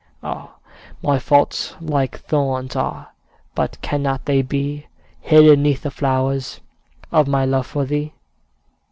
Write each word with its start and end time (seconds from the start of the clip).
Ah! 0.23 0.55
my 1.03 1.19
faults 1.19 1.75
like 1.79 2.21
thorns 2.21 2.75
are, 2.75 3.11
But 3.53 3.79
cannot 3.83 4.25
they 4.25 4.41
be 4.41 4.87
Hidden 5.19 5.61
'neath 5.61 5.83
the 5.83 5.91
flower 5.91 6.39
Of 7.11 7.27
my 7.27 7.45
love 7.45 7.67
for 7.67 7.85
thee? 7.85 8.11